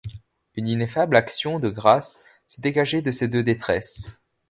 Une 0.55 0.67
ineffable 0.67 1.15
action 1.15 1.59
de 1.59 1.69
grâces 1.69 2.21
se 2.47 2.59
dégageait 2.59 3.03
de 3.03 3.11
ces 3.11 3.27
deux 3.27 3.43
détresses. 3.43 4.19